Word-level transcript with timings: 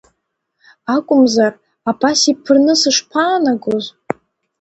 Акәмзар 0.95 1.53
абас 1.89 2.19
иԥырны 2.31 2.73
сышԥаанагоз? 2.81 3.85